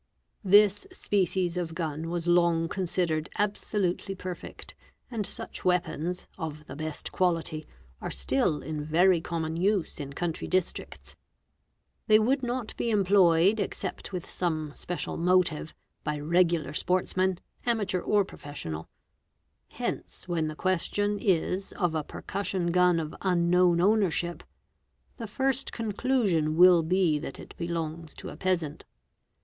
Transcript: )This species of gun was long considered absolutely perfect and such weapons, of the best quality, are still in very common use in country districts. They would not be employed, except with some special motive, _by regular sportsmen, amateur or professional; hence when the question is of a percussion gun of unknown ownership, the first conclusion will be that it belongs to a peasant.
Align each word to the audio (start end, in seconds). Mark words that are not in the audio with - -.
)This 0.43 0.87
species 0.91 1.57
of 1.57 1.75
gun 1.75 2.09
was 2.09 2.27
long 2.27 2.67
considered 2.67 3.29
absolutely 3.37 4.15
perfect 4.15 4.73
and 5.11 5.27
such 5.27 5.63
weapons, 5.63 6.25
of 6.39 6.65
the 6.65 6.75
best 6.75 7.11
quality, 7.11 7.67
are 8.01 8.09
still 8.09 8.63
in 8.63 8.83
very 8.83 9.21
common 9.21 9.55
use 9.57 9.99
in 9.99 10.13
country 10.13 10.47
districts. 10.47 11.15
They 12.07 12.17
would 12.17 12.41
not 12.41 12.75
be 12.77 12.89
employed, 12.89 13.59
except 13.59 14.11
with 14.11 14.27
some 14.27 14.73
special 14.73 15.17
motive, 15.17 15.71
_by 16.03 16.19
regular 16.27 16.73
sportsmen, 16.73 17.37
amateur 17.67 17.99
or 18.01 18.25
professional; 18.25 18.89
hence 19.69 20.27
when 20.27 20.47
the 20.47 20.55
question 20.55 21.19
is 21.21 21.73
of 21.73 21.93
a 21.93 22.03
percussion 22.03 22.71
gun 22.71 22.99
of 22.99 23.13
unknown 23.21 23.79
ownership, 23.79 24.41
the 25.17 25.27
first 25.27 25.71
conclusion 25.71 26.57
will 26.57 26.81
be 26.81 27.19
that 27.19 27.39
it 27.39 27.53
belongs 27.57 28.15
to 28.15 28.29
a 28.29 28.35
peasant. 28.35 28.83